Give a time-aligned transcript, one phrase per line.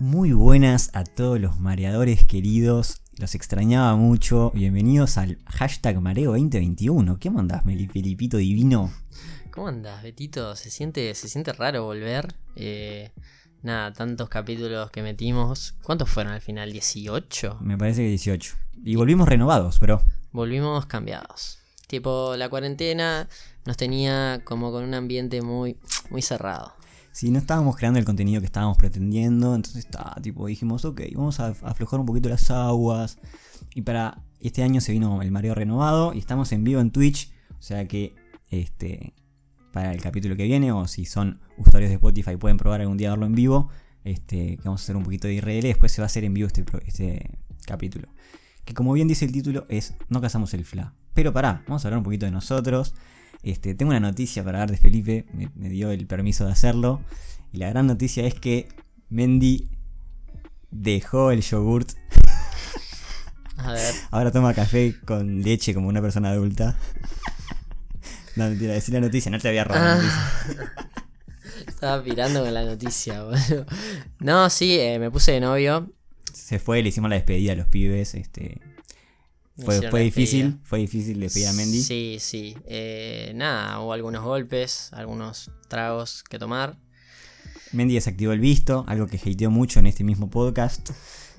[0.00, 3.02] Muy buenas a todos los mareadores queridos.
[3.18, 4.50] Los extrañaba mucho.
[4.54, 7.18] Bienvenidos al hashtag Mareo 2021.
[7.18, 8.90] ¿Qué mandás, Meli Felipito Divino?
[9.50, 10.56] ¿Cómo andas, Betito?
[10.56, 12.34] Se siente, se siente raro volver.
[12.56, 13.10] Eh,
[13.62, 15.74] nada, tantos capítulos que metimos.
[15.82, 16.72] ¿Cuántos fueron al final?
[16.72, 17.60] ¿18?
[17.60, 18.56] Me parece que 18.
[18.82, 20.02] Y volvimos renovados, pero.
[20.32, 21.58] Volvimos cambiados.
[21.88, 23.28] Tipo, la cuarentena
[23.66, 25.76] nos tenía como con un ambiente muy,
[26.08, 26.79] muy cerrado.
[27.12, 31.40] Sí, no estábamos creando el contenido que estábamos pretendiendo, entonces está, tipo, dijimos, ok, vamos
[31.40, 33.18] a aflojar un poquito las aguas.
[33.74, 37.32] Y para este año se vino el mareo renovado y estamos en vivo en Twitch,
[37.58, 38.14] o sea que
[38.50, 39.14] este
[39.72, 43.10] para el capítulo que viene o si son usuarios de Spotify pueden probar algún día
[43.10, 43.68] verlo en vivo,
[44.04, 46.34] este que vamos a hacer un poquito de IRL, después se va a hacer en
[46.34, 48.08] vivo este, este capítulo.
[48.64, 50.94] Que como bien dice el título es No cazamos el FLA.
[51.14, 52.94] Pero pará, vamos a hablar un poquito de nosotros.
[53.42, 57.00] Este, tengo una noticia para dar de Felipe, me, dio el permiso de hacerlo.
[57.52, 58.68] Y la gran noticia es que
[59.08, 59.68] Mendy
[60.70, 61.90] dejó el yogurt.
[63.56, 63.94] A ver.
[64.10, 66.76] Ahora toma café con leche como una persona adulta.
[68.36, 70.72] No, mentira, decir la noticia, no te había robado la noticia.
[71.66, 73.66] Estaba pirando con la noticia, boludo.
[74.18, 75.92] No, sí, eh, me puse de novio.
[76.32, 78.14] Se fue, le hicimos la despedida a los pibes.
[78.14, 78.60] Este,
[79.64, 81.80] fue, difícil, fue difícil despedir a Mendy.
[81.82, 82.56] Sí, sí.
[82.66, 86.78] Eh, nada, hubo algunos golpes, algunos tragos que tomar.
[87.72, 90.90] Mendy desactivó el visto, algo que hateó mucho en este mismo podcast.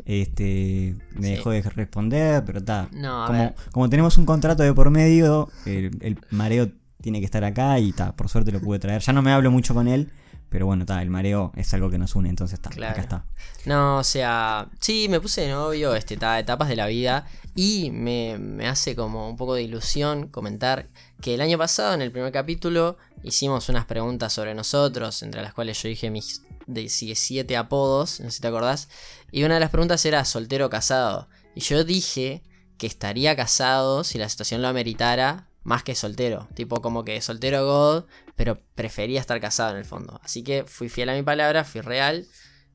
[0.05, 2.89] Este, me dejó de responder, pero está.
[2.91, 7.89] como, como tenemos un contrato de por medio, el, mareo tiene que estar acá y
[7.89, 9.01] está, por suerte lo pude traer.
[9.01, 10.11] Ya no me hablo mucho con él,
[10.51, 13.25] pero bueno, está, el mareo es algo que nos une, entonces está, acá está.
[13.65, 17.25] No, o sea, sí, me puse de novio, este, etapas de la vida.
[17.55, 20.89] Y me, hace como un poco de ilusión comentar
[21.21, 25.53] que el año pasado, en el primer capítulo, hicimos unas preguntas sobre nosotros, entre las
[25.53, 28.89] cuales yo dije mis 17 apodos, no sé si te acordás.
[29.31, 31.29] Y una de las preguntas era soltero o casado.
[31.55, 32.43] Y yo dije
[32.77, 36.49] que estaría casado si la situación lo ameritara, más que soltero.
[36.55, 38.05] Tipo como que soltero God,
[38.41, 40.19] pero prefería estar casado en el fondo.
[40.23, 42.25] Así que fui fiel a mi palabra, fui real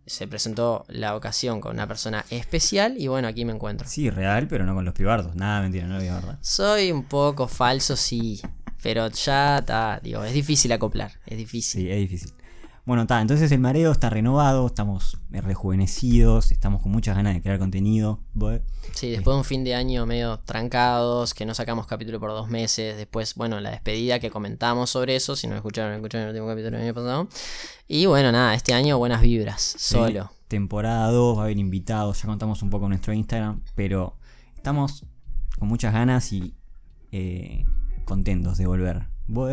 [0.07, 3.89] se presentó la ocasión con una persona especial y bueno, aquí me encuentro.
[3.89, 5.35] Sí, real, pero no con los pibardos.
[5.35, 6.39] Nada, mentira, no lo verdad.
[6.41, 8.41] Soy un poco falso, sí,
[8.81, 11.83] pero ya está, digo, es difícil acoplar, es difícil.
[11.83, 12.33] Sí, es difícil.
[12.87, 17.59] Bueno, está, entonces el mareo está renovado, estamos rejuvenecidos, estamos con muchas ganas de crear
[17.59, 18.21] contenido.
[18.93, 22.49] Sí, después de un fin de año medio trancados, que no sacamos capítulo por dos
[22.49, 26.47] meses, después, bueno, la despedida que comentamos sobre eso, si no escucharon, escucharon el último
[26.47, 27.29] capítulo del año pasado.
[27.89, 30.31] Y bueno, nada, este año buenas vibras, solo.
[30.47, 34.17] temporada 2, va a haber invitados, ya contamos un poco en nuestro Instagram, pero
[34.55, 35.05] estamos
[35.59, 36.55] con muchas ganas y
[37.11, 37.65] eh,
[38.05, 39.09] contentos de volver.
[39.27, 39.51] ¿Vos?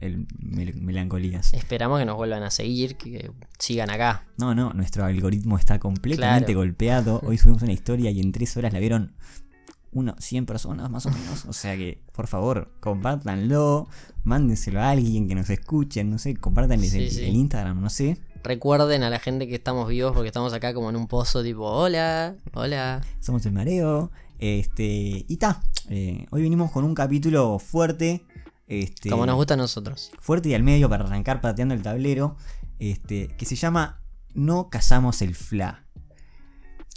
[0.00, 1.52] El melancolías.
[1.54, 4.24] Esperamos que nos vuelvan a seguir, que sigan acá.
[4.38, 7.20] No, no, nuestro algoritmo está completamente golpeado.
[7.26, 9.12] Hoy subimos una historia y en tres horas la vieron
[9.92, 11.44] uno, 100 personas más o menos.
[11.46, 13.88] O sea que, por favor, compártanlo,
[14.24, 18.18] mándenselo a alguien que nos escuche, no sé, compártanles el, Instagram, no sé.
[18.42, 21.64] Recuerden a la gente que estamos vivos porque estamos acá como en un pozo tipo,
[21.64, 23.02] hola, hola.
[23.20, 24.10] Somos el mareo.
[24.38, 28.24] Este, y ta, eh, hoy venimos con un capítulo fuerte
[28.70, 30.12] este, Como nos gusta a nosotros.
[30.20, 32.36] Fuerte y al medio para arrancar pateando el tablero.
[32.78, 34.00] Este, que se llama
[34.32, 35.86] No cazamos el fla.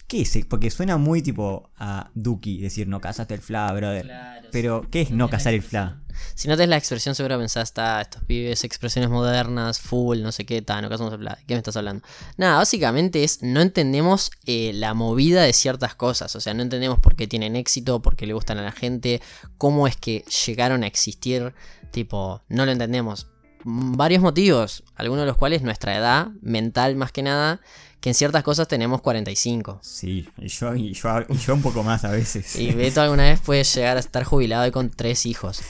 [0.08, 0.46] ¿Qué es?
[0.48, 4.08] Porque suena muy tipo a Duki decir no cazaste el fla, brother.
[4.52, 6.03] Pero, ¿qué es no cazar el fla?
[6.36, 10.46] Si no tenés la expresión, seguro pensás, está, estos pibes, expresiones modernas, full, no sé
[10.46, 11.38] qué, el fla.
[11.48, 12.04] ¿Qué me estás hablando?
[12.38, 16.36] Nada, básicamente es, no entendemos eh, la movida de ciertas cosas.
[16.36, 19.22] O sea, no entendemos por qué tienen éxito, por qué le gustan a la gente,
[19.58, 21.54] cómo es que llegaron a existir.
[21.92, 23.28] Tipo, no lo entendemos.
[23.66, 27.62] Varios motivos, algunos de los cuales nuestra edad, mental más que nada,
[28.04, 29.80] que en ciertas cosas tenemos 45.
[29.82, 32.54] Sí, y yo, y yo, un poco más a veces.
[32.58, 35.62] Y Beto alguna vez puede llegar a estar jubilado y con tres hijos.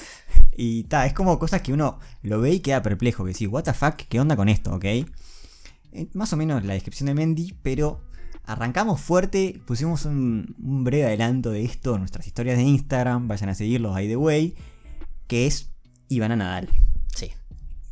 [0.57, 3.65] Y ta, es como cosas que uno lo ve y queda perplejo, que sí, what
[3.65, 4.83] the fuck, ¿qué onda con esto, ok?
[4.83, 5.07] Eh,
[6.13, 8.01] más o menos la descripción de Mendy, pero
[8.45, 13.53] arrancamos fuerte, pusimos un, breve adelanto de esto en nuestras historias de Instagram, vayan a
[13.53, 14.55] seguirlos by the way,
[15.27, 15.69] que es
[16.07, 16.67] Ivana Nadal.
[17.15, 17.29] Sí.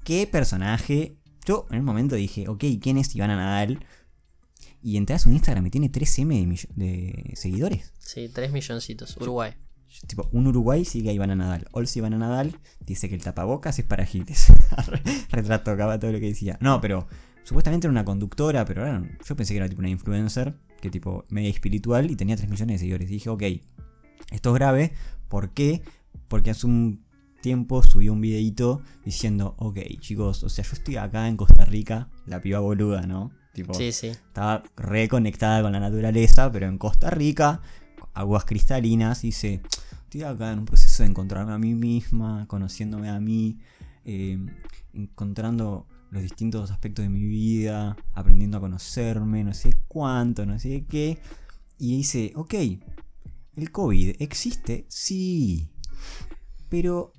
[0.04, 1.20] ¿Qué personaje?
[1.46, 3.86] Yo en un momento dije, ok, ¿quién es Ivana Nadal?
[4.82, 7.94] Y entré a su Instagram y tiene 3M de, seguidores.
[8.00, 9.16] Sí, 3 milloncitos.
[9.18, 9.54] Uruguay.
[10.08, 11.68] Tipo, un Uruguay sigue a Ivana Nadal.
[11.72, 14.52] Olsi Ivana Nadal dice que el tapabocas es para giles.
[15.32, 16.58] Retrato acaba todo lo que decía.
[16.62, 17.08] No, pero
[17.44, 21.26] supuestamente era una conductora, pero ahora yo pensé que era tipo una influencer, que tipo
[21.30, 23.10] media espiritual y tenía 3 millones de seguidores.
[23.10, 23.44] Y dije, ok,
[24.32, 24.94] esto es grave.
[25.28, 25.84] ¿Por qué?
[26.28, 27.06] Porque hace un
[27.42, 32.10] tiempo subió un videito diciendo, ok chicos, o sea, yo estoy acá en Costa Rica,
[32.26, 33.32] la piba boluda, ¿no?
[33.54, 34.08] Tipo, Sí, sí.
[34.08, 37.62] estaba reconectada con la naturaleza, pero en Costa Rica,
[38.14, 39.62] aguas cristalinas, dice,
[40.04, 43.60] estoy acá en un proceso de encontrarme a mí misma, conociéndome a mí,
[44.06, 44.38] eh,
[44.94, 50.86] encontrando los distintos aspectos de mi vida, aprendiendo a conocerme, no sé cuánto, no sé
[50.90, 51.20] qué.
[51.78, 52.54] Y dice, ok,
[53.56, 54.86] ¿el COVID existe?
[54.90, 55.70] Sí.
[56.70, 57.14] Pero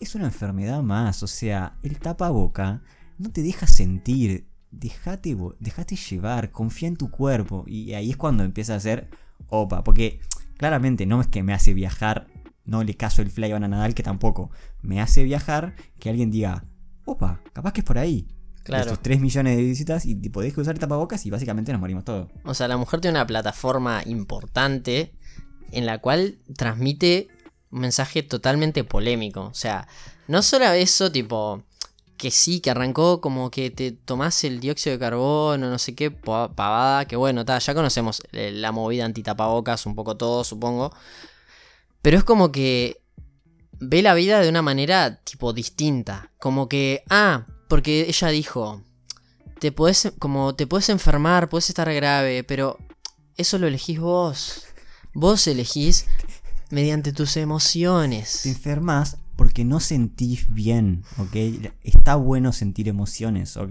[0.00, 2.82] es una enfermedad más, o sea, el tapaboca
[3.18, 5.36] no te deja sentir, dejate,
[6.10, 7.64] llevar, confía en tu cuerpo.
[7.66, 9.08] Y ahí es cuando empieza a ser
[9.48, 10.20] opa, porque
[10.56, 12.28] claramente no es que me hace viajar,
[12.64, 14.50] no le caso el fly a Nadal, que tampoco.
[14.82, 16.64] Me hace viajar que alguien diga,
[17.04, 18.28] opa, capaz que es por ahí.
[18.64, 18.84] Claro.
[18.84, 22.28] Estos 3 millones de visitas y podés usar tapabocas y básicamente nos morimos todos.
[22.44, 25.14] O sea, la mujer tiene una plataforma importante
[25.72, 27.28] en la cual transmite
[27.70, 29.44] un mensaje totalmente polémico.
[29.44, 29.88] O sea,
[30.26, 31.64] no solo eso, tipo,
[32.18, 36.10] que sí, que arrancó como que te tomás el dióxido de carbono, no sé qué
[36.10, 40.92] pa- pavada, que bueno, ta, ya conocemos eh, la movida antitapabocas un poco todo, supongo.
[42.02, 43.00] Pero es como que
[43.80, 46.30] ve la vida de una manera tipo distinta.
[46.38, 48.82] Como que, ah, porque ella dijo,
[49.60, 52.78] te podés, como te puedes enfermar, puedes estar grave, pero
[53.36, 54.64] eso lo elegís vos.
[55.14, 56.06] Vos elegís
[56.70, 58.46] mediante tus Te emociones.
[58.46, 61.70] enfermas porque no sentís bien, ¿ok?
[61.84, 63.70] Está bueno sentir emociones, ¿ok?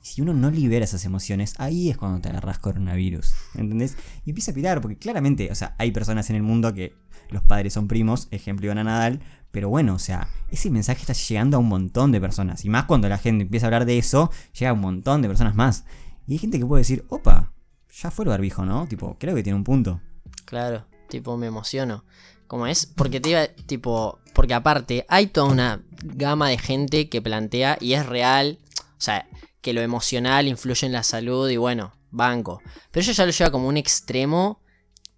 [0.00, 3.96] Si uno no libera esas emociones, ahí es cuando te agarras coronavirus, ¿entendés?
[4.24, 6.94] Y empieza a pirar, porque claramente, o sea, hay personas en el mundo que
[7.30, 9.18] los padres son primos, ejemplo Ivana Nadal,
[9.50, 12.84] pero bueno, o sea, ese mensaje está llegando a un montón de personas, y más
[12.84, 15.84] cuando la gente empieza a hablar de eso, llega a un montón de personas más.
[16.28, 17.52] Y hay gente que puede decir, opa,
[17.90, 18.86] ya fue el barbijo, ¿no?
[18.86, 20.00] Tipo, creo que tiene un punto.
[20.44, 22.04] Claro, tipo, me emociono.
[22.52, 27.22] Como es, porque te iba, tipo, porque aparte hay toda una gama de gente que
[27.22, 29.26] plantea y es real, o sea,
[29.62, 32.60] que lo emocional influye en la salud y bueno, banco.
[32.90, 34.60] Pero ella ya lo lleva como un extremo,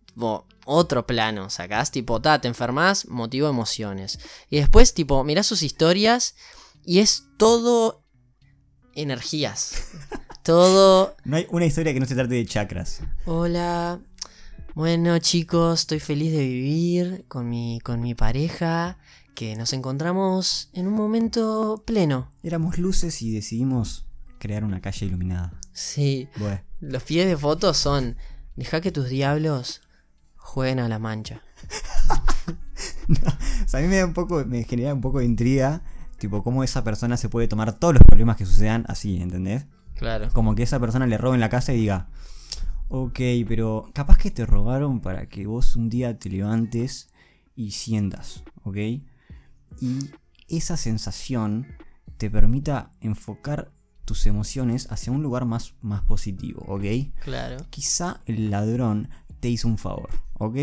[0.07, 4.21] tipo, otro plano, sacás, tipo, ta, te enfermas, motivo emociones.
[4.49, 6.37] Y después, tipo, mirás sus historias
[6.85, 8.05] y es todo
[8.95, 9.89] energías.
[10.45, 13.01] todo No hay una historia que no se trate de chakras.
[13.25, 13.99] Hola.
[14.75, 18.99] Bueno chicos, estoy feliz de vivir con mi, con mi pareja,
[19.37, 22.33] que nos encontramos en un momento pleno.
[22.43, 24.05] Éramos luces y decidimos
[24.41, 25.53] crear una calle iluminada.
[25.73, 28.17] Sí, Bueno, los pies de fotos son,
[28.57, 29.81] deja que tus diablos
[30.35, 31.41] jueguen a la mancha.
[33.65, 35.85] o sea, a mí me da un poco, me genera un poco de intriga,
[36.19, 39.67] tipo cómo esa persona se puede tomar todos los problemas que sucedan así, ¿entendés?
[39.95, 40.31] Claro.
[40.33, 42.09] Como que esa persona le roben la casa y diga,
[42.97, 47.09] ok, pero capaz que te robaron para que vos un día te levantes
[47.57, 48.77] y sientas, ¿ok?
[49.81, 50.11] Y
[50.49, 51.67] esa sensación
[52.19, 53.73] te permita enfocar
[54.05, 56.85] tus emociones hacia un lugar más, más positivo, ¿ok?
[57.21, 57.57] Claro.
[57.69, 59.09] quizá el ladrón
[59.41, 60.57] te hizo un favor, ¿ok?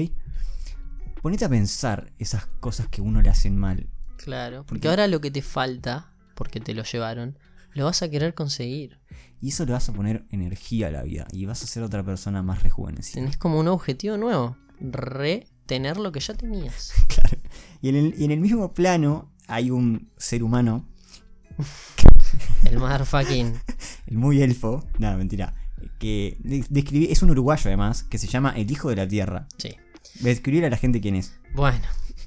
[1.22, 3.90] Ponete a pensar esas cosas que uno le hacen mal.
[4.16, 4.66] Claro.
[4.66, 7.38] Porque ahora lo que te falta, porque te lo llevaron,
[7.74, 9.00] lo vas a querer conseguir.
[9.42, 11.28] Y eso le vas a poner energía a la vida.
[11.32, 13.22] Y vas a ser otra persona más rejuvenecida.
[13.22, 14.56] Tenés como un objetivo nuevo.
[14.80, 16.94] Retener lo que ya tenías.
[17.08, 17.38] Claro.
[17.82, 20.88] Y en, el, y en el mismo plano hay un ser humano,
[22.66, 23.54] El motherfucking.
[24.08, 25.54] el muy elfo, nada, mentira,
[26.00, 29.48] que de- describí- es un uruguayo además, que se llama El Hijo de la Tierra.
[29.58, 29.76] Sí.
[30.22, 31.34] Describir a la gente quién es.
[31.56, 31.86] Bueno.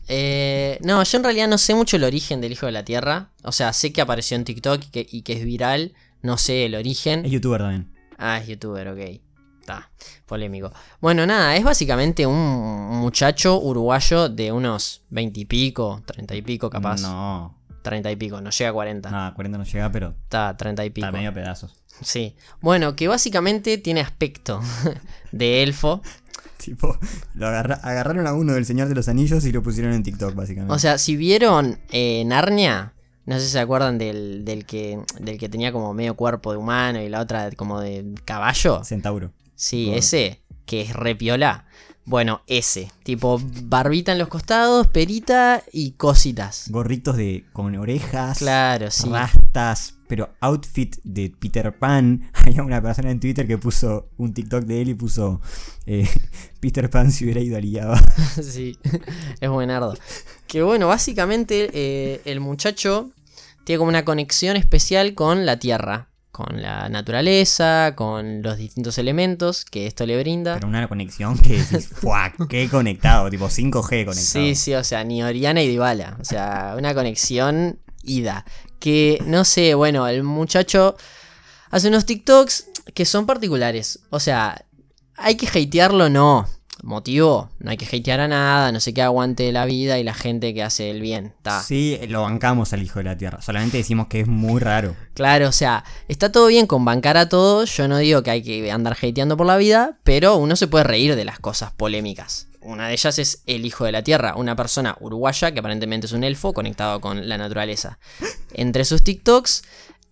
[0.08, 3.30] Eh, no, yo en realidad no sé mucho el origen del Hijo de la Tierra.
[3.42, 5.94] O sea, sé que apareció en TikTok y que, y que es viral.
[6.22, 7.24] No sé el origen.
[7.24, 7.92] Es youtuber también.
[8.18, 9.20] Ah, es youtuber, ok.
[9.60, 9.90] Está,
[10.26, 10.72] polémico.
[11.00, 16.68] Bueno, nada, es básicamente un muchacho uruguayo de unos 20 y pico, 30 y pico
[16.68, 17.00] capaz.
[17.00, 19.10] No, 30 y pico, no llega a 40.
[19.10, 21.06] nada, 40 no llega, pero Está, 30 y pico.
[21.06, 21.74] está medio pedazos.
[22.02, 22.36] Sí.
[22.60, 24.60] Bueno, que básicamente tiene aspecto
[25.32, 26.02] de elfo.
[26.64, 26.96] Tipo,
[27.34, 30.34] lo agarra- agarraron a uno del Señor de los Anillos y lo pusieron en TikTok,
[30.34, 30.72] básicamente.
[30.74, 32.94] O sea, si vieron eh, Narnia,
[33.26, 36.58] no sé si se acuerdan del, del, que, del que tenía como medio cuerpo de
[36.58, 38.82] humano y la otra como de caballo.
[38.84, 39.32] Centauro.
[39.56, 41.66] Sí, ese, que es repiola.
[42.06, 42.90] Bueno, ese.
[43.02, 46.70] Tipo, barbita en los costados, perita y cositas.
[46.70, 49.08] Gorritos de con orejas, Claro, sí.
[49.08, 52.28] rastas, pero outfit de Peter Pan.
[52.34, 55.40] Había una persona en Twitter que puso un TikTok de él y puso
[55.86, 56.06] eh,
[56.60, 57.98] Peter Pan si hubiera ido al IABA.
[58.42, 58.78] sí,
[59.40, 59.94] es buenardo.
[60.46, 63.10] Que bueno, básicamente eh, el muchacho
[63.64, 69.64] tiene como una conexión especial con la tierra, con la naturaleza, con los distintos elementos
[69.64, 70.54] que esto le brinda.
[70.54, 71.90] Pero una conexión que decís.
[72.48, 73.30] ¡Qué conectado!
[73.30, 74.14] Tipo 5G conectado.
[74.14, 76.16] Sí, sí, o sea, ni Oriana y Dybala.
[76.20, 78.44] O sea, una conexión ida.
[78.80, 80.96] Que, no sé, bueno, el muchacho
[81.70, 84.00] hace unos TikToks que son particulares.
[84.10, 84.66] O sea,
[85.16, 86.48] hay que hatearlo, no.
[86.84, 90.12] Motivo, no hay que hatear a nada, no sé qué aguante la vida y la
[90.12, 91.32] gente que hace el bien.
[91.40, 91.62] Ta.
[91.62, 93.40] Sí, lo bancamos al hijo de la tierra.
[93.40, 94.94] Solamente decimos que es muy raro.
[95.14, 97.74] Claro, o sea, está todo bien con bancar a todos.
[97.74, 100.84] Yo no digo que hay que andar hateando por la vida, pero uno se puede
[100.84, 102.48] reír de las cosas polémicas.
[102.60, 106.12] Una de ellas es El Hijo de la Tierra, una persona uruguaya que aparentemente es
[106.12, 107.98] un elfo conectado con la naturaleza.
[108.52, 109.62] Entre sus TikToks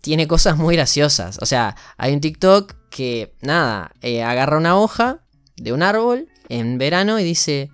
[0.01, 1.37] tiene cosas muy graciosas.
[1.39, 5.19] O sea, hay un TikTok que, nada, eh, agarra una hoja
[5.55, 6.29] de un árbol
[6.59, 7.69] en verano y dice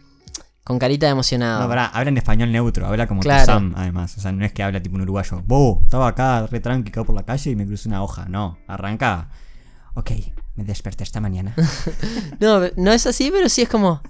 [0.63, 1.62] con carita de emocionado.
[1.62, 3.41] No, pará, habla en español neutro, habla como Claro.
[3.41, 4.15] tu Sam, además.
[4.17, 5.41] O sea, no es que habla tipo un uruguayo.
[5.48, 8.25] Bo, estaba acá re tranqui acá por la calle y me crucé una hoja.
[8.29, 9.29] No, arranca.
[9.95, 10.12] Ok,
[10.55, 11.55] me desperté esta mañana.
[12.39, 14.01] No, no es así, pero sí es como.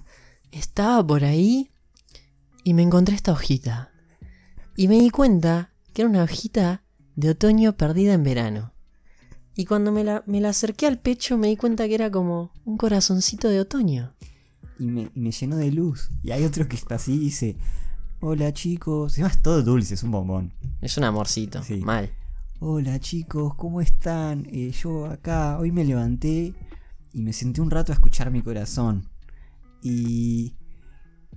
[0.52, 1.72] Estaba por ahí
[2.64, 3.92] y me encontré esta hojita.
[4.76, 6.84] Y me di cuenta que era una hojita
[7.16, 8.74] de otoño perdida en verano.
[9.56, 12.52] Y cuando me la, me la acerqué al pecho me di cuenta que era como
[12.66, 14.14] un corazoncito de otoño.
[14.80, 16.10] Y, me, y me llenó de luz.
[16.24, 17.58] Y hay otro que está así y dice:
[18.22, 19.14] Hola chicos.
[19.14, 20.54] Además, es todo dulce, es un bombón.
[20.82, 21.62] Es un amorcito.
[21.64, 21.78] Sí.
[21.82, 22.12] Mal.
[22.62, 24.46] Hola chicos, ¿cómo están?
[24.52, 26.54] Eh, yo acá, hoy me levanté
[27.14, 29.08] y me senté un rato a escuchar mi corazón.
[29.82, 30.56] Y.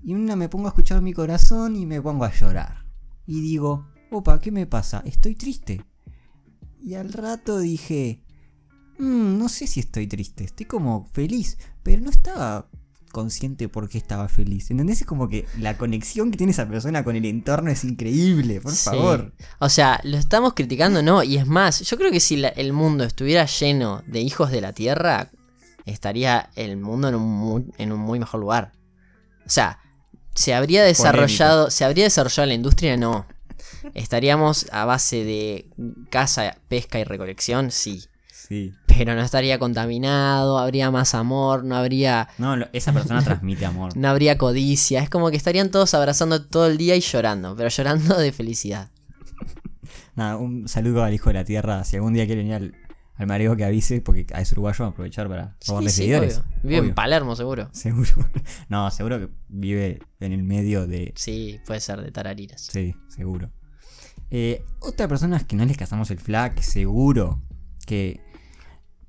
[0.04, 2.84] Y una me pongo a escuchar mi corazón y me pongo a llorar.
[3.24, 5.00] Y digo, opa, ¿qué me pasa?
[5.06, 5.84] Estoy triste.
[6.82, 8.24] Y al rato dije,
[8.98, 12.68] "Mm, no sé si estoy triste, estoy como feliz, pero no estaba
[13.12, 14.70] consciente por qué estaba feliz.
[14.70, 15.02] ¿Entendés?
[15.02, 18.72] Es como que la conexión que tiene esa persona con el entorno es increíble, por
[18.72, 18.84] Sí.
[18.84, 19.32] favor.
[19.60, 21.22] O sea, lo estamos criticando, no.
[21.22, 24.60] Y es más, yo creo que si la- el mundo estuviera lleno de hijos de
[24.60, 25.30] la tierra,
[25.84, 28.72] estaría el mundo en un muy, en un muy mejor lugar.
[29.46, 29.78] O sea,
[30.34, 33.26] se habría desarrollado, se habría desarrollado la industria, no.
[33.94, 35.68] Estaríamos a base de
[36.10, 38.04] caza, pesca y recolección, sí.
[38.32, 38.72] Sí.
[38.96, 43.96] Pero no estaría contaminado, habría más amor, no habría, No, lo- esa persona transmite amor.
[43.96, 45.02] no habría codicia.
[45.02, 48.90] Es como que estarían todos abrazando todo el día y llorando, pero llorando de felicidad.
[50.14, 51.84] Nada, un saludo al hijo de la tierra.
[51.84, 52.74] Si algún día quiere venir al,
[53.16, 56.38] al mareo que avise, porque es uruguayo, aprovechar para robarle Sí, sí, seguidores.
[56.38, 56.46] obvio.
[56.62, 56.94] Vive en.
[56.94, 57.68] Palermo, seguro.
[57.72, 58.10] Seguro.
[58.68, 61.12] No, seguro que vive en el medio de.
[61.16, 62.68] Sí, puede ser de Tarariras.
[62.70, 63.50] Sí, seguro.
[64.30, 67.42] Eh, otra persona es que no les casamos el flag, seguro
[67.86, 68.20] que,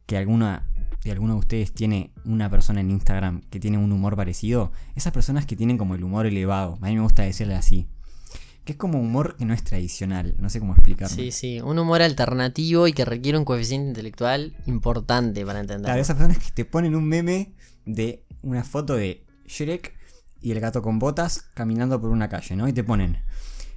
[0.06, 0.68] que alguna
[1.04, 4.72] de alguno de ustedes tiene una persona en Instagram que tiene un humor parecido.
[4.96, 6.78] Esas personas que tienen como el humor elevado.
[6.82, 7.88] A mí me gusta decirle así.
[8.64, 10.36] Que es como humor que no es tradicional.
[10.40, 11.14] No sé cómo explicarlo.
[11.14, 15.86] Sí, sí, un humor alternativo y que requiere un coeficiente intelectual importante para entender.
[15.86, 17.54] Claro, esas personas que te ponen un meme
[17.86, 19.94] de una foto de Shrek
[20.42, 22.68] y el gato con botas caminando por una calle, ¿no?
[22.70, 23.18] Y te ponen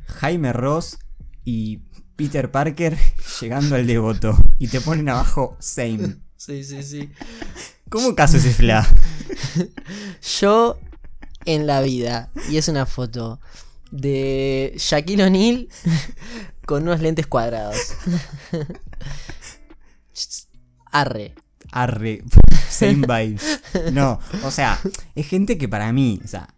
[0.06, 0.98] Jaime Ross
[1.44, 1.80] y
[2.16, 2.96] Peter Parker
[3.40, 4.36] llegando al devoto.
[4.58, 6.16] Y te ponen abajo same.
[6.38, 7.10] Sí, sí, sí.
[7.88, 8.86] ¿Cómo caso ese fla?
[10.40, 10.78] Yo
[11.46, 13.40] en la vida, y es una foto
[13.90, 15.68] de Shaquille O'Neal
[16.66, 17.94] con unos lentes cuadrados.
[20.92, 21.34] Arre.
[21.72, 22.22] Arre,
[22.68, 23.60] same vibes.
[23.92, 24.78] No, o sea,
[25.14, 26.48] es gente que para mí, o sea,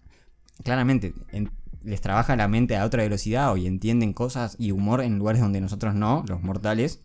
[0.65, 1.51] claramente en-
[1.89, 5.61] les trabaja la mente a otra velocidad y entienden cosas y humor en lugares donde
[5.61, 7.01] nosotros no, los mortales.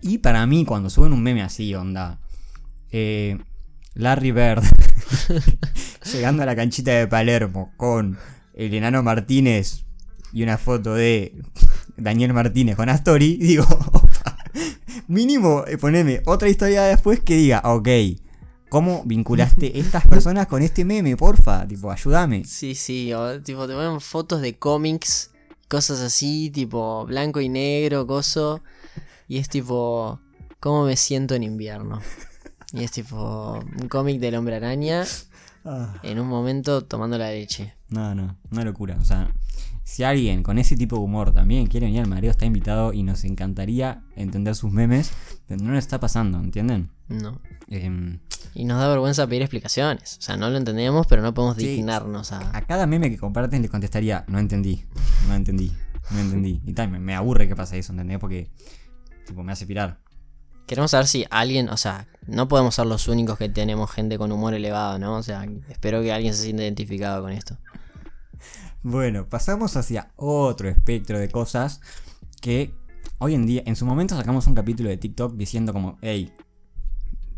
[0.00, 2.20] Y para mí, cuando suben un meme así, onda,
[2.90, 3.38] eh,
[3.94, 4.62] Larry Bird
[6.12, 8.18] llegando a la canchita de Palermo con
[8.54, 9.84] el enano Martínez
[10.32, 11.42] y una foto de
[11.96, 13.66] Daniel Martínez con Astori, digo,
[15.08, 17.88] mínimo eh, poneme otra historia después que diga, ok,
[18.72, 21.14] ¿cómo vinculaste estas personas con este meme?
[21.14, 22.42] Porfa, tipo, ayúdame.
[22.46, 25.30] Sí, sí, o, tipo te ponen fotos de cómics,
[25.68, 28.62] cosas así, tipo blanco y negro, coso.
[29.28, 30.20] Y es tipo,
[30.58, 32.00] ¿cómo me siento en invierno?
[32.72, 35.04] Y es tipo un cómic del hombre araña
[35.66, 37.74] Ah, en un momento tomando la leche.
[37.90, 38.96] no, no, una locura.
[38.98, 39.30] O sea,
[39.92, 43.02] si alguien con ese tipo de humor también quiere venir al mareo, está invitado y
[43.02, 45.12] nos encantaría entender sus memes,
[45.46, 46.88] pero no lo está pasando, ¿entienden?
[47.08, 47.42] No.
[47.68, 48.18] Em,
[48.54, 50.16] Y nos da vergüenza pedir explicaciones.
[50.18, 51.66] O sea, no lo entendemos, pero no podemos Sí.
[51.66, 52.56] dignarnos a...
[52.56, 54.84] a cada meme que comparten les contestaría, no entendí,
[55.28, 55.70] no entendí,
[56.10, 56.62] no entendí.
[56.64, 58.18] Y tal, me, me aburre que pasa eso, ¿entendés?
[58.18, 58.50] Porque,
[59.26, 60.00] tipo, me hace pirar.
[60.66, 64.32] Queremos saber si alguien, o sea, no podemos ser los únicos que tenemos gente con
[64.32, 65.16] humor elevado, ¿no?
[65.16, 67.58] O sea, espero que alguien se sienta identificado con esto.
[68.82, 71.80] Bueno, pasamos hacia otro espectro de cosas
[72.40, 72.74] que
[73.18, 76.32] hoy en día, en su momento sacamos un capítulo de TikTok diciendo como, hey,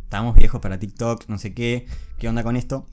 [0.02, 1.86] estamos viejos para TikTok, no sé qué,
[2.18, 2.86] qué onda con esto.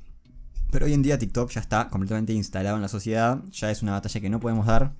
[0.71, 3.93] Pero hoy en día TikTok ya está completamente instalado en la sociedad, ya es una
[3.93, 4.95] batalla que no podemos dar.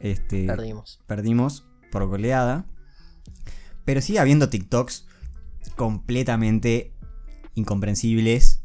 [0.00, 1.00] Este, Perdimos.
[1.06, 2.66] perdimos por goleada.
[3.84, 5.06] Pero sigue habiendo TikToks
[5.76, 6.92] completamente
[7.54, 8.62] incomprensibles.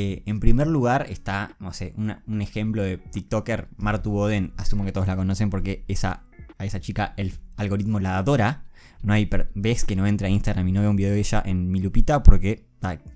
[0.00, 4.84] Eh, en primer lugar está, no sé, una- un ejemplo de TikToker, Martu Boden, asumo
[4.84, 6.22] que todos la conocen porque esa,
[6.56, 8.64] a esa chica el algoritmo la adora.
[9.02, 11.42] No hay ves que no entra a Instagram y no ve un video de ella
[11.44, 12.64] en mi lupita porque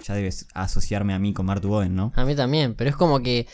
[0.04, 2.12] ya debes asociarme a mí con Martu Boden, ¿no?
[2.16, 3.46] A mí también, pero es como que,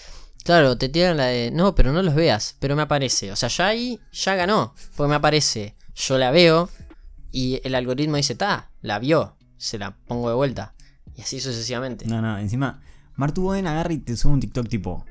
[0.42, 3.30] claro, te tiran la de, no, pero no los veas, pero me aparece.
[3.30, 5.74] O sea, ya ahí, ya ganó, porque me aparece.
[5.94, 6.70] Yo la veo
[7.30, 10.72] y el algoritmo dice, ta, la vio, se la pongo de vuelta.
[11.14, 12.06] Y así sucesivamente.
[12.06, 12.80] No, no, encima,
[13.18, 15.04] Martu Boden agarra y te sube un TikTok tipo.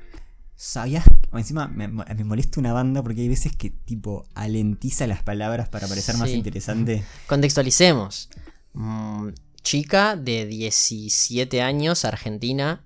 [0.56, 1.04] ¿Sabías?
[1.30, 5.68] o Encima me, me molesta una banda porque hay veces que tipo alentiza las palabras
[5.68, 7.04] para parecer más interesante.
[7.28, 8.30] Contextualicemos.
[8.72, 9.28] Mm,
[9.62, 12.82] chica de 17 años, argentina,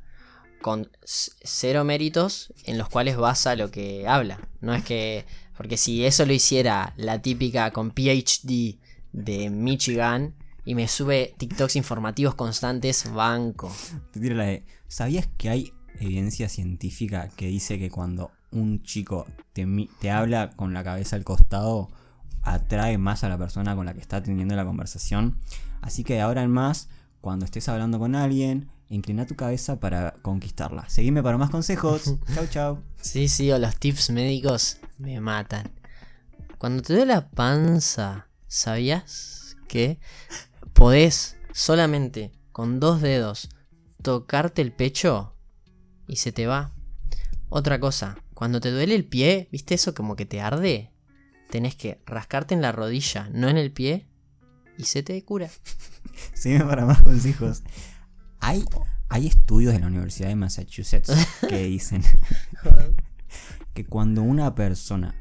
[0.60, 4.40] con cero méritos en los cuales basa lo que habla.
[4.60, 5.24] No es que.
[5.56, 8.76] Porque si eso lo hiciera la típica con PhD
[9.12, 13.72] de Michigan y me sube TikToks informativos constantes, banco.
[14.10, 14.64] Te tiro la de.
[14.92, 19.66] ¿Sabías que hay evidencia científica que dice que cuando un chico te,
[19.98, 21.88] te habla con la cabeza al costado,
[22.42, 25.38] atrae más a la persona con la que está teniendo la conversación?
[25.80, 26.90] Así que de ahora en más,
[27.22, 30.86] cuando estés hablando con alguien, inclina tu cabeza para conquistarla.
[30.90, 32.14] Seguime para más consejos.
[32.34, 32.78] chau, chau.
[33.00, 35.72] Sí, sí, o los tips médicos me matan.
[36.58, 39.98] Cuando te duele la panza, ¿sabías que
[40.74, 43.48] podés solamente con dos dedos
[44.02, 45.34] tocarte el pecho
[46.06, 46.74] y se te va?
[47.48, 50.92] Otra cosa, cuando te duele el pie, ¿viste eso como que te arde?
[51.50, 54.08] Tenés que rascarte en la rodilla, no en el pie,
[54.78, 55.48] y se te cura.
[56.34, 57.62] Seguime para más consejos.
[58.40, 58.64] Hay,
[59.08, 61.12] hay estudios de la Universidad de Massachusetts
[61.48, 62.02] que dicen
[63.74, 65.14] que cuando una persona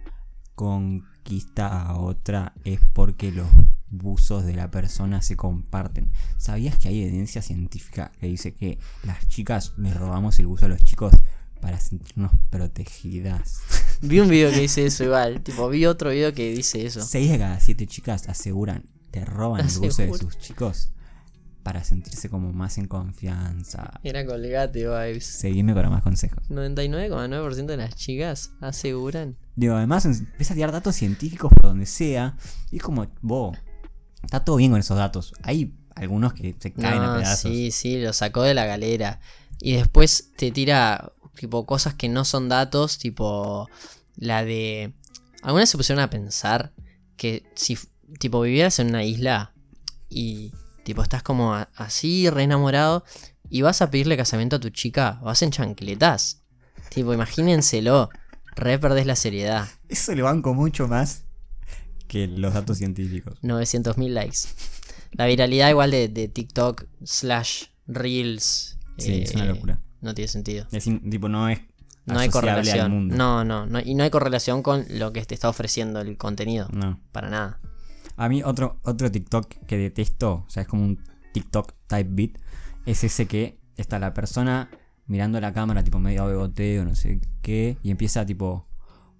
[0.55, 3.47] conquista a otra es porque los
[3.91, 6.11] buzos de la persona se comparten.
[6.37, 10.69] ¿Sabías que hay evidencia científica que dice que las chicas le robamos el buzo a
[10.69, 11.13] los chicos
[11.59, 13.59] para sentirnos protegidas?
[14.01, 17.01] Vi un video que dice eso igual, tipo, vi otro video que dice eso.
[17.01, 20.91] 6 de cada 7 chicas aseguran que roban el buzo de sus chicos
[21.61, 23.99] para sentirse como más en confianza.
[24.03, 25.25] Era colgate vibes.
[25.25, 26.49] Seguime para más consejos.
[26.49, 29.37] 99,9% de las chicas aseguran.
[29.55, 32.35] Digo, además empieza a tirar datos científicos por donde sea.
[32.71, 33.57] Y es como, vos,
[34.23, 35.33] está todo bien con esos datos.
[35.43, 37.51] Hay algunos que se caen a pedazos.
[37.51, 39.19] sí, sí, lo sacó de la galera.
[39.59, 43.69] Y después te tira tipo cosas que no son datos, tipo
[44.15, 44.93] la de...
[45.43, 46.71] ¿Alguna vez se pusieron a pensar
[47.17, 47.77] que si
[48.19, 49.53] tipo vivieras en una isla
[50.09, 50.51] y
[50.83, 53.03] tipo estás como así, re enamorado,
[53.49, 56.41] y vas a pedirle casamiento a tu chica, vas en chancletas?
[56.89, 58.09] Tipo, imagínenselo,
[58.55, 59.67] re perdés la seriedad.
[59.87, 61.23] Eso le banco mucho más
[62.11, 63.39] que los datos científicos.
[63.41, 64.39] 900.000 likes.
[65.13, 68.77] La viralidad igual de, de TikTok slash Reels.
[68.97, 69.79] Sí, es una eh, locura.
[70.01, 70.67] No tiene sentido.
[70.73, 71.61] Es in- tipo, no es
[72.05, 72.91] No hay al correlación.
[72.91, 73.15] mundo.
[73.15, 73.79] No, no, no.
[73.79, 76.67] Y no hay correlación con lo que te está ofreciendo el contenido.
[76.73, 76.99] No.
[77.13, 77.59] Para nada.
[78.17, 80.99] A mí otro, otro TikTok que detesto, o sea, es como un
[81.33, 82.31] TikTok type beat,
[82.85, 84.69] es ese que está la persona
[85.07, 88.67] mirando la cámara, tipo medio beboteo, no sé qué, y empieza tipo,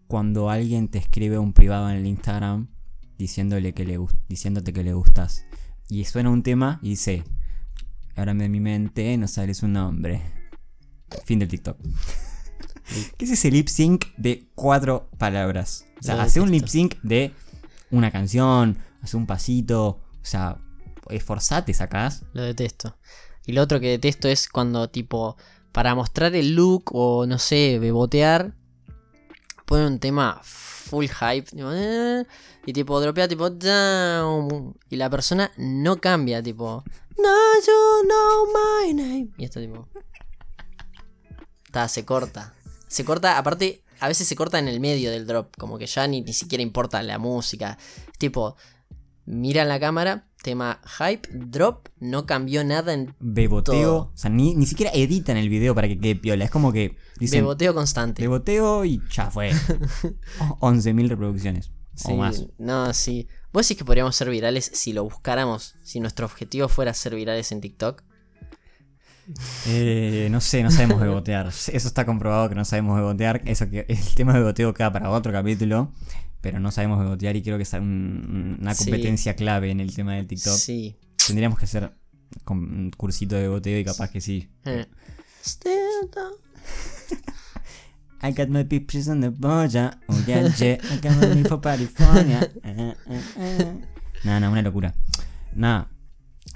[0.07, 2.67] cuando alguien te escribe un privado en el Instagram
[3.21, 5.45] diciéndole que le diciéndote que le gustas,
[5.87, 7.23] y suena un tema y dice,
[8.15, 10.21] ahora de mi mente no sale su nombre.
[11.25, 11.77] Fin del TikTok.
[13.17, 15.85] ¿Qué es ese lip sync de cuatro palabras?
[15.99, 17.33] O sea, hace un lip sync de
[17.89, 20.57] una canción, hace un pasito, o sea,
[21.09, 22.25] esforzate, sacás.
[22.33, 22.97] Lo detesto.
[23.45, 25.37] Y lo otro que detesto es cuando, tipo,
[25.71, 28.55] para mostrar el look o no sé, bebotear,
[29.65, 30.41] pone un tema
[30.91, 31.49] full hype.
[31.49, 32.25] tipo, "Eh",
[32.65, 33.47] y tipo, dropea tipo.
[34.89, 36.83] Y la persona no cambia, tipo,
[37.17, 39.29] no, you know my name.
[39.37, 39.87] Y está tipo.
[41.65, 42.53] Está, se corta.
[42.87, 45.55] Se corta, aparte, a veces se corta en el medio del drop.
[45.57, 47.77] Como que ya ni, ni siquiera importa la música.
[48.17, 48.57] Tipo,
[49.25, 53.97] mira la cámara, tema hype, drop, no cambió nada en Beboteo, Todo.
[54.13, 56.45] o sea, ni, ni siquiera editan el video para que quede piola.
[56.45, 58.21] Es como que dicen beboteo constante.
[58.21, 59.51] beboteo y ya fue.
[60.39, 62.45] Oh, 11.000 reproducciones Sí, o más.
[62.57, 63.27] No, sí.
[63.53, 65.75] ¿Vos decís que podríamos ser virales si lo buscáramos?
[65.83, 68.01] Si nuestro objetivo fuera ser virales en TikTok.
[69.67, 71.47] Eh, no sé, no sabemos bebotear.
[71.47, 73.41] Eso está comprobado que no sabemos bebotear.
[73.45, 75.91] Eso que el tema de beboteo queda para otro capítulo.
[76.41, 78.85] Pero no sabemos bebotear y creo que es un- una Sí.
[78.85, 80.55] competencia clave en el tema del TikTok.
[80.57, 80.95] Sí.
[81.27, 81.91] Tendríamos que hacer
[82.49, 84.49] un cursito de beboteo y capaz que sí.
[84.65, 84.85] Eh.
[85.43, 86.39] Still don't-
[88.23, 89.99] I got my pictures on the boya.
[90.07, 90.77] Oh yeah, yeah.
[90.91, 92.49] I got money for California.
[92.63, 92.93] Eh,
[93.37, 93.73] eh,
[94.23, 94.93] no, una locura.
[95.55, 95.89] nada.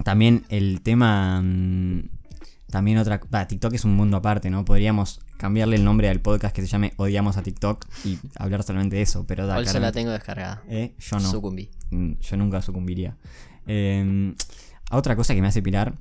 [0.04, 1.40] También el tema.
[1.42, 2.08] mm,
[2.76, 3.22] También otra.
[3.34, 4.66] va, TikTok es un mundo aparte, ¿no?
[4.66, 8.96] Podríamos cambiarle el nombre al podcast que se llame Odiamos a TikTok y hablar solamente
[8.96, 9.58] de eso, pero da.
[9.62, 10.62] Eso la tengo descargada.
[10.68, 10.94] ¿Eh?
[10.98, 11.30] Yo no.
[11.30, 11.70] Sucumbí.
[11.90, 13.16] Mm, Yo nunca sucumbiría.
[13.66, 14.34] Eh,
[14.90, 15.94] otra cosa que me hace pirar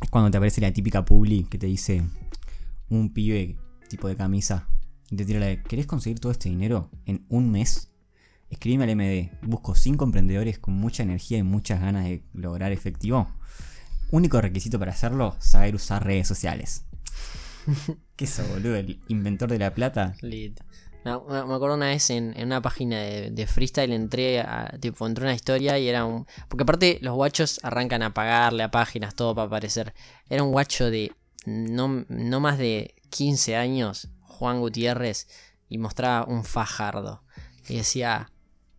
[0.00, 2.02] es cuando te aparece la típica publi que te dice
[2.88, 3.58] un pibe
[3.90, 4.68] tipo de camisa
[5.10, 7.90] y te tira la de ¿Querés conseguir todo este dinero en un mes?
[8.48, 9.32] Escribime al MD.
[9.42, 13.28] Busco 5 emprendedores con mucha energía y muchas ganas de lograr efectivo.
[14.10, 16.84] Único requisito para hacerlo, saber usar redes sociales.
[18.16, 18.76] ¿Qué eso, boludo?
[18.76, 20.14] ¿El inventor de la plata?
[20.20, 20.60] Lit.
[21.04, 25.24] Me, acuerdo una vez en, en una página de, de freestyle entré a, tipo, entré
[25.24, 26.26] a una historia y era un.
[26.48, 29.94] Porque aparte los guachos arrancan a pagarle a páginas, todo para aparecer.
[30.28, 31.12] Era un guacho de
[31.46, 35.26] no, no más de 15 años, Juan Gutiérrez,
[35.68, 37.22] y mostraba un fajardo.
[37.68, 38.30] Y decía,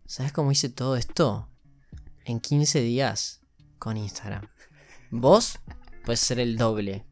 [0.06, 1.48] ¿sabes cómo hice todo esto?
[2.24, 3.40] En 15 días
[3.78, 4.46] con Instagram.
[5.14, 5.58] Vos
[6.06, 7.04] puedes ser el doble.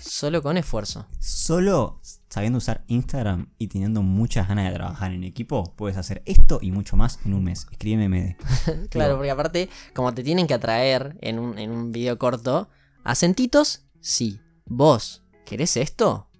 [0.00, 1.08] Solo con esfuerzo.
[1.18, 2.00] Solo
[2.30, 6.70] sabiendo usar Instagram y teniendo muchas ganas de trabajar en equipo, puedes hacer esto y
[6.70, 7.66] mucho más en un mes.
[7.72, 8.88] Escríbeme MD.
[8.90, 12.68] Claro, porque aparte, como te tienen que atraer en un, en un video corto,
[13.02, 14.38] acentitos, sí.
[14.64, 16.30] Vos, ¿querés esto?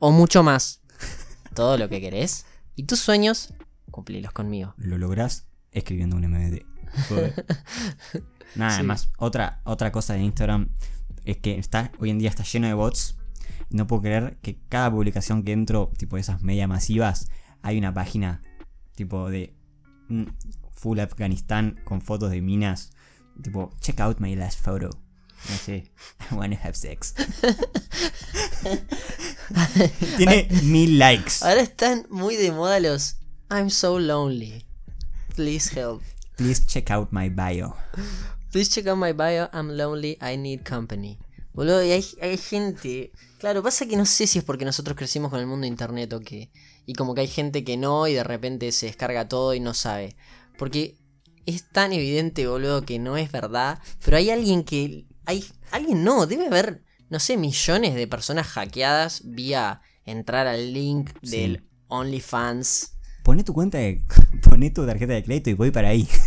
[0.00, 0.82] O mucho más.
[1.54, 2.44] Todo lo que querés.
[2.76, 3.54] Y tus sueños,
[3.90, 4.74] cumplilos conmigo.
[4.76, 6.62] Lo lográs escribiendo un MD.
[8.54, 8.76] Nada, Sí.
[8.76, 10.68] además, otra, otra cosa de Instagram
[11.24, 13.16] es que está, hoy en día está lleno de bots.
[13.70, 17.28] No puedo creer que cada publicación que entro, tipo de esas media masivas,
[17.62, 18.42] hay una página
[18.94, 19.54] tipo de
[20.08, 20.24] mm,
[20.72, 22.90] full Afganistán con fotos de minas.
[23.42, 24.90] Tipo, check out my last photo.
[25.48, 25.90] No sé,
[26.30, 27.14] I wanna have sex.
[30.16, 31.42] Tiene mil likes.
[31.42, 33.16] Ahora están muy de moda los
[33.50, 34.64] I'm so lonely.
[35.34, 36.02] Please help.
[36.36, 37.74] Please check out my bio.
[38.52, 39.48] Please check out my bio.
[39.52, 40.18] I'm lonely.
[40.20, 41.18] I need company.
[41.54, 43.10] Boludo, y hay, hay gente.
[43.38, 46.12] Claro, pasa que no sé si es porque nosotros crecimos con el mundo de internet
[46.12, 46.50] o qué.
[46.86, 49.72] Y como que hay gente que no y de repente se descarga todo y no
[49.74, 50.16] sabe.
[50.58, 50.98] Porque
[51.46, 53.78] es tan evidente, boludo, que no es verdad.
[54.04, 55.06] Pero hay alguien que.
[55.24, 55.44] Hay.
[55.70, 61.30] Alguien no, debe haber, no sé, millones de personas hackeadas vía entrar al link Sí.
[61.36, 62.94] del OnlyFans.
[63.22, 64.02] Poné tu cuenta de.
[64.48, 66.08] Poné tu tarjeta de crédito y voy para ahí.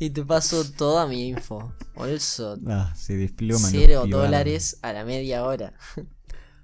[0.00, 1.72] Y te paso toda mi info.
[1.96, 3.70] Also, Ah, se desploman.
[3.70, 5.72] Cero dólares a la media hora.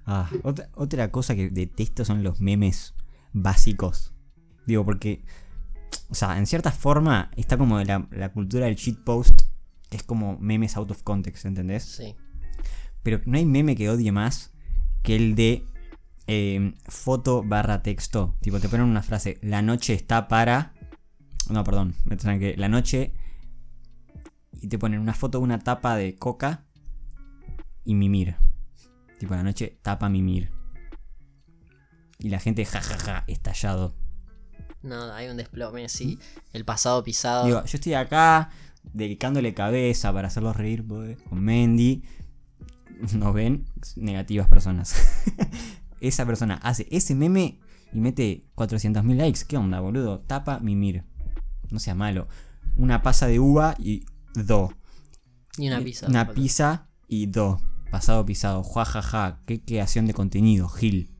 [0.05, 2.93] Ah, otra, otra cosa que detesto son los memes
[3.33, 4.13] básicos.
[4.67, 5.23] Digo, porque.
[6.09, 9.41] O sea, en cierta forma está como la, la cultura del shitpost.
[9.89, 11.83] que Es como memes out of context, ¿entendés?
[11.83, 12.15] Sí.
[13.03, 14.51] Pero no hay meme que odie más
[15.03, 15.65] que el de
[16.27, 18.35] eh, foto barra texto.
[18.41, 20.73] Tipo, te ponen una frase, la noche está para...
[21.49, 23.13] No, perdón, me que la noche...
[24.61, 26.65] Y te ponen una foto de una tapa de coca
[27.83, 28.35] y mimir.
[29.19, 30.51] Tipo, la noche tapa mimir.
[32.19, 33.95] Y la gente jajaja, estallado.
[34.83, 36.19] No, hay un desplome, sí.
[36.53, 37.45] El pasado pisado.
[37.45, 38.49] Digo, yo estoy acá
[38.83, 42.03] dedicándole cabeza para hacerlos reír pues, con Mendy.
[43.13, 44.95] Nos ven negativas personas.
[46.01, 47.59] Esa persona hace ese meme
[47.93, 49.41] y mete 400.000 likes.
[49.47, 50.19] ¿Qué onda, boludo?
[50.21, 51.05] Tapa mimir.
[51.69, 52.27] No sea malo.
[52.75, 54.73] Una pasa de uva y do.
[55.57, 56.07] y una pizza.
[56.07, 57.61] Una pizza y do.
[57.91, 58.63] Pasado pisado.
[58.63, 59.41] Juajaja.
[59.45, 61.15] Qué creación de contenido, Gil.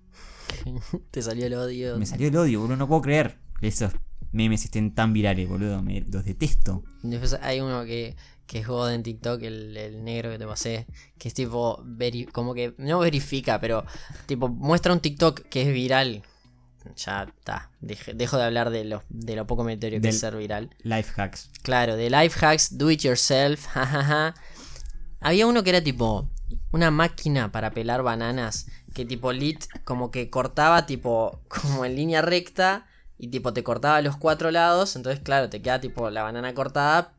[1.11, 1.97] Te salió el odio.
[1.97, 2.77] Me salió el odio, boludo.
[2.77, 3.93] No puedo creer esos
[4.31, 5.81] memes estén tan virales, boludo.
[5.81, 6.83] Me, los detesto.
[7.03, 8.15] Después hay uno que,
[8.47, 12.29] que es God en TikTok, el, el negro que te pasé, que es tipo, veri-
[12.31, 13.85] como que no verifica, pero
[14.25, 16.23] tipo muestra un TikTok que es viral.
[16.95, 20.75] Ya está, dejo de hablar de lo, de lo poco meritorio que es ser viral.
[20.81, 21.51] Life hacks.
[21.61, 24.33] Claro, de life hacks, do it yourself, jajaja.
[25.19, 26.27] Había uno que era tipo
[26.71, 28.65] una máquina para pelar bananas
[28.95, 32.87] que tipo lit como que cortaba tipo como en línea recta
[33.23, 37.13] y tipo te cortaba los cuatro lados, entonces claro, te queda tipo la banana cortada,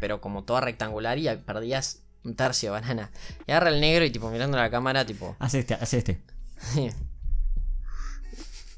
[0.00, 3.10] pero como toda rectangular y perdías un tercio de banana.
[3.46, 6.20] Y agarra el negro y tipo mirando la cámara tipo Hace este, hace este.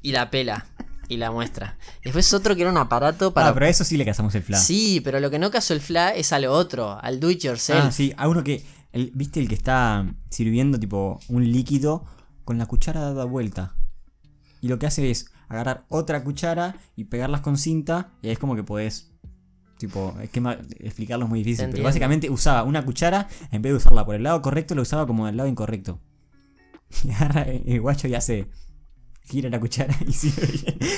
[0.01, 0.67] y la pela
[1.09, 1.77] y la muestra.
[2.03, 4.43] Después otro que era un aparato para Ah, pero a eso sí le cazamos el
[4.43, 4.61] flash.
[4.61, 7.41] Sí, pero lo que no casó el fla es a lo otro, al do it
[7.41, 7.81] yourself.
[7.83, 8.63] Ah, sí, a uno que.
[8.93, 12.05] el- ¿Viste el que está sirviendo tipo un líquido
[12.45, 13.75] con la cuchara dada vuelta?
[14.61, 18.11] Y lo que hace es agarrar otra cuchara y pegarlas con cinta.
[18.21, 19.11] Y ahí es como que podés.
[19.77, 20.39] Tipo, es que
[20.79, 21.69] explicarlo es muy difícil.
[21.71, 25.07] Pero básicamente usaba una cuchara, en vez de usarla por el lado correcto, lo usaba
[25.07, 25.99] como del lado incorrecto.
[27.03, 28.47] Y agarra el guacho y hace.
[29.23, 30.79] Gira la cuchara y sirve bien.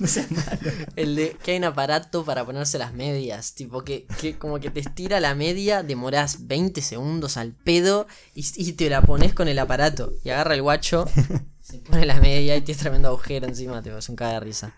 [0.00, 0.70] No seas malo.
[0.96, 3.54] El de que hay un aparato para ponerse las medias.
[3.54, 8.44] Tipo que, que como que te estira la media, demoras 20 segundos al pedo y,
[8.56, 10.12] y te la pones con el aparato.
[10.24, 11.06] Y agarra el guacho,
[11.68, 14.72] se pone la media y tienes tremendo agujero encima, te vas un caga de risa.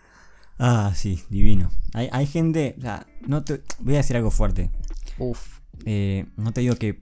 [0.59, 1.71] Ah, sí, divino.
[1.93, 4.69] Hay, hay gente, o sea, no te, voy a decir algo fuerte.
[5.17, 5.59] Uf.
[5.85, 7.01] Eh, no te digo que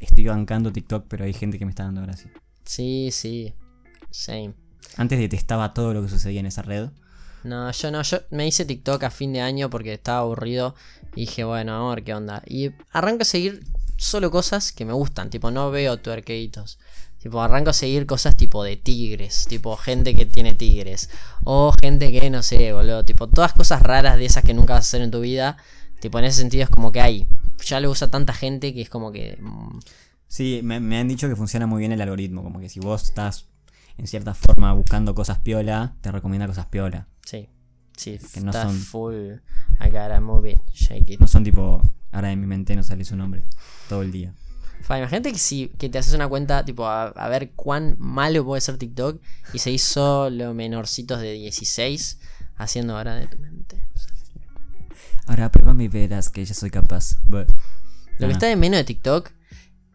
[0.00, 2.30] estoy bancando TikTok, pero hay gente que me está dando gracia.
[2.64, 3.52] Sí, sí.
[4.10, 4.54] Same.
[4.96, 6.88] Antes detestaba todo lo que sucedía en esa red.
[7.44, 10.74] No, yo no, yo me hice TikTok a fin de año porque estaba aburrido
[11.14, 12.42] y dije, bueno, vamos a ver qué onda.
[12.46, 13.64] Y arranco a seguir
[13.98, 16.78] solo cosas que me gustan, tipo, no veo tuerqueitos.
[17.26, 21.10] Tipo, arranco a seguir cosas tipo de tigres, tipo gente que tiene tigres.
[21.42, 24.84] O gente que, no sé, boludo, tipo, todas cosas raras de esas que nunca vas
[24.84, 25.56] a hacer en tu vida.
[26.00, 27.26] Tipo, en ese sentido es como que hay.
[27.64, 29.38] Ya lo usa tanta gente que es como que...
[29.40, 29.78] mm,
[30.28, 32.44] Sí, me, me han dicho que funciona muy bien el algoritmo.
[32.44, 33.46] Como que si vos estás
[33.98, 37.08] en cierta forma buscando cosas piola, te recomienda cosas piola.
[37.24, 37.48] sí.
[37.96, 39.14] Sí, Que no son- full.
[39.80, 41.18] I gotta move it, shake it.
[41.20, 41.80] No son tipo,
[42.12, 43.42] ahora en mi mente no sale su nombre
[43.88, 44.32] todo el día.
[44.82, 48.44] Fa, imagínate que si que te haces una cuenta, tipo, a, a ver cuán malo
[48.44, 49.20] puede ser TikTok
[49.52, 52.20] y se hizo los menorcitos de 16
[52.56, 53.82] haciendo ahora de tu mente.
[55.26, 57.16] Ahora pruébame y verás que ya soy capaz.
[57.28, 59.30] Lo que está de menos de TikTok,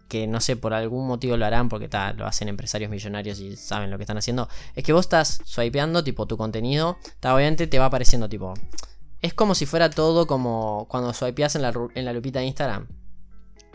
[0.07, 3.55] que no sé, por algún motivo lo harán porque ta, lo hacen empresarios millonarios y
[3.55, 7.67] saben lo que están haciendo, es que vos estás swipeando, tipo, tu contenido, ta, obviamente
[7.67, 8.53] te va apareciendo, tipo.
[9.21, 12.87] Es como si fuera todo como cuando swipeas en la, en la lupita de Instagram.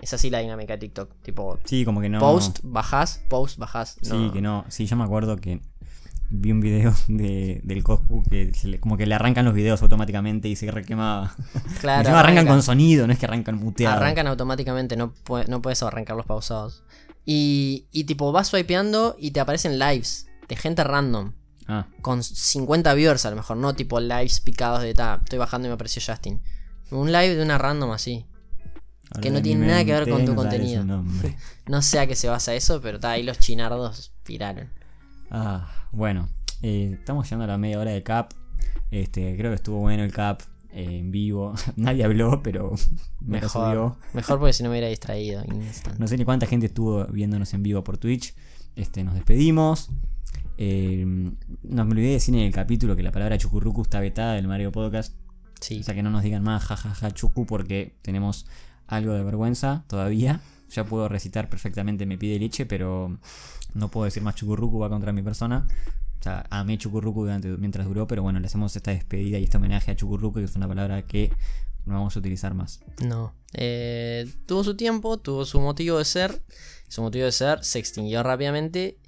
[0.02, 1.10] Es así la dinámica de TikTok.
[1.22, 2.18] Tipo, Sí, como que no.
[2.20, 3.96] post, bajás, post, bajás.
[4.02, 4.64] Sí, que no.
[4.68, 5.60] Sí, yo me acuerdo que
[6.28, 9.80] vi un video de, del Coscu que se le- como que le arrancan los videos
[9.82, 11.34] automáticamente y se requemaba.
[11.80, 12.50] Claro, arrancan arranca.
[12.52, 13.96] con sonido, no es que arrancan muteados.
[14.00, 16.82] Arrancan automáticamente, no, pue- no puedes arrancarlos pausados.
[17.24, 21.32] Y, y tipo, vas swipeando y te aparecen lives de gente random.
[21.68, 25.66] Ah, Con 50 viewers a lo mejor, no tipo lives picados de ta, estoy bajando
[25.66, 26.40] y me apareció Justin.
[26.92, 28.26] Un live de una random así.
[29.20, 30.84] Que no en tiene nada que ver con tu no contenido.
[31.68, 34.68] No sé a qué se basa eso, pero ta, ahí los chinardos piraron.
[35.30, 36.28] Ah, bueno,
[36.62, 38.32] eh, estamos llegando a la media hora de Cap.
[38.90, 41.54] Este, creo que estuvo bueno el Cap eh, en vivo.
[41.76, 42.74] Nadie habló, pero
[43.20, 43.50] me Mejor.
[43.50, 43.98] subió.
[44.12, 45.42] Mejor porque si no me hubiera distraído.
[45.98, 48.34] No sé ni cuánta gente estuvo viéndonos en vivo por Twitch.
[48.76, 49.90] Este, nos despedimos.
[50.58, 54.34] Eh, no me olvidé de decir en el capítulo que la palabra chucurrucu está vetada
[54.34, 55.14] del Mario Podcast.
[55.60, 55.80] Sí.
[55.80, 58.46] O sea que no nos digan más jajaja chucu porque tenemos
[58.87, 60.40] algo de vergüenza todavía.
[60.70, 63.18] Ya puedo recitar perfectamente me pide leche, pero
[63.75, 65.66] no puedo decir más chucurrucu va contra mi persona.
[66.18, 69.59] O sea, amé chucurrucu durante, mientras duró, pero bueno, le hacemos esta despedida y este
[69.59, 71.31] homenaje a chucurrucu, que es una palabra que
[71.85, 72.81] no vamos a utilizar más.
[73.05, 73.33] No.
[73.53, 76.42] Eh, tuvo su tiempo, tuvo su motivo de ser.
[76.88, 78.99] Su motivo de ser se extinguió rápidamente.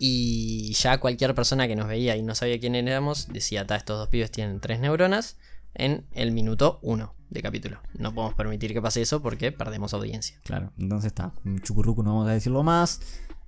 [0.00, 4.08] Y ya cualquier persona que nos veía y no sabía quién éramos decía: estos dos
[4.08, 5.36] pibes tienen tres neuronas
[5.74, 7.78] en el minuto uno de capítulo.
[7.98, 10.36] No podemos permitir que pase eso porque perdemos audiencia.
[10.44, 11.32] Claro, entonces está.
[11.62, 13.00] Chucurrucu no vamos a decirlo más.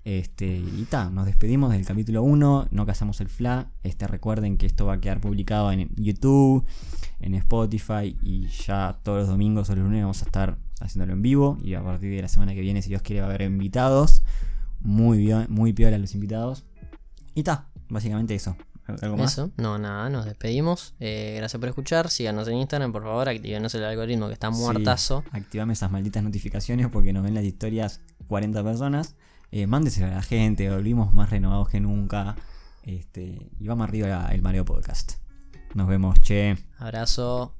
[0.04, 2.68] Este, y ta, nos despedimos del capítulo 1.
[2.70, 3.70] No cazamos el FLA.
[3.82, 6.64] Este, recuerden que esto va a quedar publicado en YouTube,
[7.20, 8.16] en Spotify.
[8.22, 11.58] Y ya todos los domingos o los lunes vamos a estar haciéndolo en vivo.
[11.62, 14.22] Y a partir de la semana que viene, si Dios quiere, va a haber invitados.
[14.80, 16.64] Muy bien, muy piola los invitados.
[17.34, 18.56] Y ta, básicamente eso.
[19.02, 19.32] ¿Algo más?
[19.32, 20.94] Eso, no, nada, nos despedimos.
[21.00, 22.08] Eh, gracias por escuchar.
[22.10, 23.28] Síganos en Instagram, por favor.
[23.28, 25.24] Actívenos el algoritmo que está Sí, muertazo.
[25.32, 29.16] activame esas malditas notificaciones porque nos ven las historias 40 personas.
[29.52, 32.36] Eh, mándeselo a la gente, volvimos más renovados que nunca.
[32.82, 35.12] Este, y vamos arriba el Mario Podcast.
[35.74, 36.56] Nos vemos, che.
[36.78, 37.54] Abrazo.